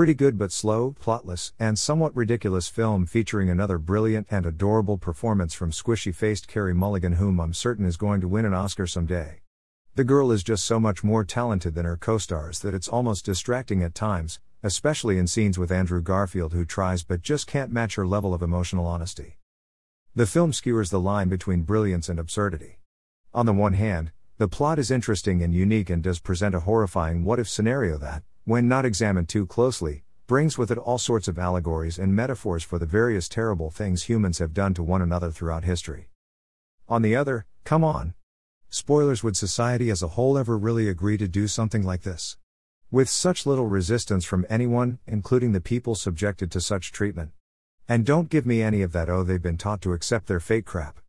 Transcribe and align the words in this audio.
Pretty 0.00 0.14
good 0.14 0.38
but 0.38 0.50
slow, 0.50 0.96
plotless, 0.98 1.52
and 1.58 1.78
somewhat 1.78 2.16
ridiculous 2.16 2.68
film 2.68 3.04
featuring 3.04 3.50
another 3.50 3.76
brilliant 3.76 4.26
and 4.30 4.46
adorable 4.46 4.96
performance 4.96 5.52
from 5.52 5.72
squishy 5.72 6.14
faced 6.14 6.48
Carey 6.48 6.72
Mulligan, 6.72 7.16
whom 7.16 7.38
I'm 7.38 7.52
certain 7.52 7.84
is 7.84 7.98
going 7.98 8.22
to 8.22 8.26
win 8.26 8.46
an 8.46 8.54
Oscar 8.54 8.86
someday. 8.86 9.42
The 9.96 10.04
girl 10.04 10.32
is 10.32 10.42
just 10.42 10.64
so 10.64 10.80
much 10.80 11.04
more 11.04 11.22
talented 11.22 11.74
than 11.74 11.84
her 11.84 11.98
co 11.98 12.16
stars 12.16 12.60
that 12.60 12.72
it's 12.72 12.88
almost 12.88 13.26
distracting 13.26 13.82
at 13.82 13.94
times, 13.94 14.40
especially 14.62 15.18
in 15.18 15.26
scenes 15.26 15.58
with 15.58 15.70
Andrew 15.70 16.00
Garfield, 16.00 16.54
who 16.54 16.64
tries 16.64 17.02
but 17.02 17.20
just 17.20 17.46
can't 17.46 17.70
match 17.70 17.96
her 17.96 18.06
level 18.06 18.32
of 18.32 18.40
emotional 18.40 18.86
honesty. 18.86 19.36
The 20.14 20.24
film 20.24 20.54
skewers 20.54 20.88
the 20.88 20.98
line 20.98 21.28
between 21.28 21.64
brilliance 21.64 22.08
and 22.08 22.18
absurdity. 22.18 22.78
On 23.34 23.44
the 23.44 23.52
one 23.52 23.74
hand, 23.74 24.12
the 24.38 24.48
plot 24.48 24.78
is 24.78 24.90
interesting 24.90 25.42
and 25.42 25.52
unique 25.52 25.90
and 25.90 26.02
does 26.02 26.20
present 26.20 26.54
a 26.54 26.60
horrifying 26.60 27.22
what 27.22 27.38
if 27.38 27.50
scenario 27.50 27.98
that, 27.98 28.22
when 28.44 28.68
not 28.68 28.84
examined 28.84 29.28
too 29.28 29.46
closely, 29.46 30.04
brings 30.26 30.56
with 30.56 30.70
it 30.70 30.78
all 30.78 30.96
sorts 30.96 31.28
of 31.28 31.38
allegories 31.38 31.98
and 31.98 32.14
metaphors 32.14 32.62
for 32.62 32.78
the 32.78 32.86
various 32.86 33.28
terrible 33.28 33.70
things 33.70 34.04
humans 34.04 34.38
have 34.38 34.54
done 34.54 34.72
to 34.72 34.82
one 34.82 35.02
another 35.02 35.30
throughout 35.30 35.64
history. 35.64 36.08
On 36.88 37.02
the 37.02 37.16
other, 37.16 37.46
come 37.64 37.84
on. 37.84 38.14
Spoilers 38.68 39.22
Would 39.24 39.36
society 39.36 39.90
as 39.90 40.02
a 40.02 40.08
whole 40.08 40.38
ever 40.38 40.56
really 40.56 40.88
agree 40.88 41.16
to 41.18 41.26
do 41.26 41.48
something 41.48 41.82
like 41.82 42.02
this? 42.02 42.36
With 42.90 43.08
such 43.08 43.44
little 43.44 43.66
resistance 43.66 44.24
from 44.24 44.46
anyone, 44.48 45.00
including 45.06 45.52
the 45.52 45.60
people 45.60 45.94
subjected 45.94 46.50
to 46.52 46.60
such 46.60 46.92
treatment. 46.92 47.32
And 47.88 48.06
don't 48.06 48.30
give 48.30 48.46
me 48.46 48.62
any 48.62 48.82
of 48.82 48.92
that 48.92 49.08
oh 49.08 49.24
they've 49.24 49.42
been 49.42 49.58
taught 49.58 49.80
to 49.82 49.92
accept 49.92 50.28
their 50.28 50.38
fate 50.38 50.64
crap. 50.64 51.00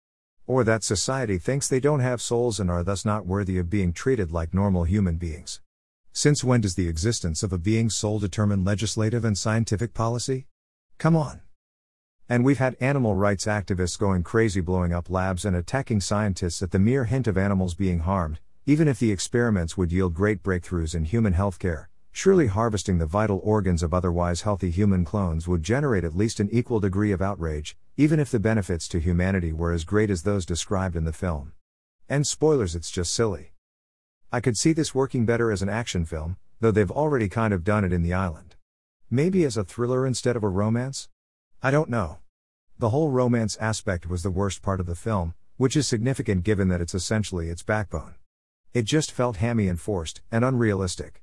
Or 0.48 0.64
that 0.64 0.84
society 0.84 1.38
thinks 1.38 1.68
they 1.68 1.80
don't 1.80 2.00
have 2.00 2.22
souls 2.22 2.60
and 2.60 2.72
are 2.72 2.84
thus 2.84 3.06
not 3.06 3.28
worthy 3.28 3.60
of 3.60 3.70
being 3.70 3.94
treated 3.94 4.32
like 4.32 4.54
normal 4.54 4.84
human 4.84 5.18
beings. 5.18 5.62
Since 6.14 6.44
when 6.44 6.60
does 6.60 6.76
the 6.76 6.90
existence 6.90 7.42
of 7.42 7.54
a 7.54 7.58
being's 7.58 7.96
soul 7.96 8.20
determine 8.20 8.66
legislative 8.66 9.24
and 9.24 9.38
scientific 9.38 9.94
policy? 9.94 10.48
Come 10.98 11.16
on. 11.16 11.40
And 12.28 12.44
we've 12.44 12.58
had 12.58 12.76
animal 12.82 13.16
rights 13.16 13.46
activists 13.46 13.98
going 13.98 14.24
crazy 14.24 14.60
blowing 14.60 14.92
up 14.92 15.10
labs 15.10 15.46
and 15.46 15.56
attacking 15.56 16.02
scientists 16.02 16.62
at 16.62 16.72
the 16.72 16.80
mere 16.80 17.06
hint 17.06 17.28
of 17.28 17.38
animals 17.38 17.76
being 17.76 18.00
harmed, 18.00 18.42
even 18.66 18.90
if 18.90 19.00
the 19.00 19.12
experiments 19.12 19.78
would 19.78 19.92
yield 19.92 20.14
great 20.14 20.44
breakthroughs 20.44 20.94
in 20.94 21.06
human 21.06 21.34
healthcare. 21.34 21.86
Surely 22.12 22.48
harvesting 22.48 22.98
the 22.98 23.06
vital 23.06 23.40
organs 23.42 23.82
of 23.82 23.94
otherwise 23.94 24.42
healthy 24.42 24.70
human 24.70 25.06
clones 25.06 25.48
would 25.48 25.64
generate 25.64 26.04
at 26.04 26.16
least 26.16 26.42
an 26.42 26.50
equal 26.52 26.82
degree 26.82 27.14
of 27.14 27.22
outrage, 27.22 27.78
even 27.96 28.20
if 28.20 28.30
the 28.30 28.40
benefits 28.40 28.90
to 28.90 29.00
humanity 29.00 29.54
were 29.54 29.72
as 29.72 29.86
great 29.86 30.10
as 30.10 30.24
those 30.24 30.46
described 30.46 30.98
in 30.98 31.06
the 31.06 31.14
film. 31.14 31.54
And 32.10 32.28
spoilers, 32.28 32.76
it's 32.76 32.92
just 32.92 33.14
silly. 33.14 33.51
I 34.34 34.40
could 34.40 34.58
see 34.58 34.72
this 34.72 34.96
working 34.96 35.26
better 35.26 35.52
as 35.52 35.62
an 35.62 35.68
action 35.68 36.06
film, 36.06 36.38
though 36.62 36.72
they've 36.72 36.90
already 36.90 37.28
kind 37.28 37.54
of 37.54 37.66
done 37.66 37.84
it 37.84 37.92
in 37.92 38.02
The 38.02 38.14
Island. 38.14 38.56
Maybe 39.10 39.44
as 39.44 39.58
a 39.58 39.66
thriller 39.66 40.08
instead 40.08 40.38
of 40.38 40.44
a 40.44 40.48
romance? 40.48 41.10
I 41.62 41.70
don't 41.70 41.90
know. 41.90 42.20
The 42.80 42.92
whole 42.92 43.12
romance 43.12 43.58
aspect 43.58 44.08
was 44.08 44.24
the 44.24 44.32
worst 44.32 44.62
part 44.62 44.80
of 44.80 44.86
the 44.86 44.96
film, 44.96 45.34
which 45.58 45.76
is 45.76 45.86
significant 45.86 46.44
given 46.44 46.70
that 46.70 46.80
it's 46.80 46.96
essentially 46.96 47.50
its 47.50 47.62
backbone. 47.62 48.16
It 48.74 48.86
just 48.86 49.12
felt 49.12 49.38
hammy 49.38 49.68
and 49.68 49.80
forced, 49.80 50.22
and 50.32 50.46
unrealistic. 50.46 51.22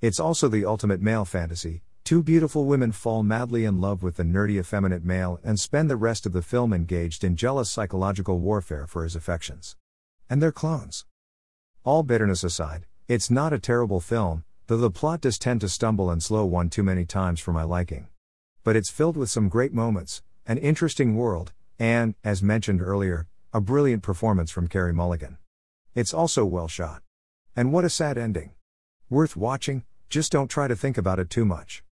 It's 0.00 0.18
also 0.18 0.48
the 0.48 0.64
ultimate 0.64 1.00
male 1.00 1.24
fantasy. 1.24 1.82
Two 2.02 2.24
beautiful 2.24 2.64
women 2.64 2.90
fall 2.90 3.22
madly 3.22 3.64
in 3.64 3.80
love 3.80 4.02
with 4.02 4.16
the 4.16 4.24
nerdy 4.24 4.58
effeminate 4.58 5.04
male 5.04 5.38
and 5.44 5.60
spend 5.60 5.88
the 5.88 5.96
rest 5.96 6.26
of 6.26 6.32
the 6.32 6.42
film 6.42 6.72
engaged 6.72 7.22
in 7.22 7.36
jealous 7.36 7.70
psychological 7.70 8.40
warfare 8.40 8.88
for 8.88 9.04
his 9.04 9.14
affections. 9.14 9.76
And 10.28 10.42
they're 10.42 10.50
clones. 10.50 11.04
All 11.84 12.02
bitterness 12.02 12.44
aside, 12.44 12.86
it's 13.06 13.30
not 13.30 13.52
a 13.52 13.58
terrible 13.58 14.00
film, 14.00 14.44
though 14.66 14.76
the 14.76 14.90
plot 14.90 15.22
does 15.22 15.38
tend 15.38 15.60
to 15.62 15.68
stumble 15.68 16.10
and 16.10 16.22
slow 16.22 16.44
one 16.44 16.68
too 16.68 16.82
many 16.82 17.04
times 17.04 17.40
for 17.40 17.52
my 17.52 17.62
liking. 17.62 18.08
But 18.64 18.76
it's 18.76 18.90
filled 18.90 19.16
with 19.16 19.30
some 19.30 19.48
great 19.48 19.72
moments, 19.72 20.22
an 20.46 20.58
interesting 20.58 21.16
world, 21.16 21.52
and, 21.78 22.14
as 22.24 22.42
mentioned 22.42 22.82
earlier, 22.82 23.26
a 23.52 23.60
brilliant 23.60 24.02
performance 24.02 24.50
from 24.50 24.68
Carey 24.68 24.92
Mulligan. 24.92 25.38
It's 25.94 26.12
also 26.12 26.44
well 26.44 26.68
shot. 26.68 27.02
And 27.56 27.72
what 27.72 27.84
a 27.84 27.90
sad 27.90 28.18
ending. 28.18 28.52
Worth 29.08 29.36
watching, 29.36 29.84
just 30.10 30.32
don't 30.32 30.48
try 30.48 30.68
to 30.68 30.76
think 30.76 30.98
about 30.98 31.18
it 31.18 31.30
too 31.30 31.44
much. 31.44 31.82